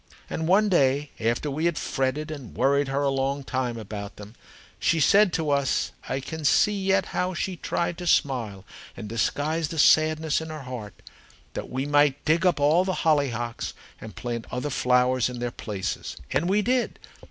And 0.31 0.47
one 0.47 0.67
day, 0.67 1.11
after 1.19 1.51
we 1.51 1.65
had 1.65 1.77
fretted 1.77 2.31
and 2.31 2.55
worried 2.55 2.87
her 2.87 3.03
a 3.03 3.11
long 3.11 3.43
time 3.43 3.77
about 3.77 4.15
them, 4.15 4.33
she 4.79 4.99
said 4.99 5.31
to 5.33 5.51
us 5.51 5.91
I 6.09 6.19
can 6.19 6.43
see 6.43 6.73
yet 6.73 7.09
how 7.13 7.35
she 7.35 7.55
tried 7.55 7.99
to 7.99 8.07
smile 8.07 8.65
and 8.97 9.07
disguise 9.07 9.67
the 9.67 9.77
sadness 9.77 10.41
in 10.41 10.49
her 10.49 10.63
heart 10.63 11.03
that 11.53 11.69
we 11.69 11.85
might 11.85 12.25
dig 12.25 12.47
up 12.47 12.59
all 12.59 12.83
the 12.83 13.03
hollyhocks 13.05 13.75
and 13.99 14.15
plant 14.15 14.47
other 14.49 14.71
flowers 14.71 15.29
in 15.29 15.37
their 15.37 15.51
places. 15.51 16.17
And 16.31 16.49
we 16.49 16.63
did. 16.63 16.97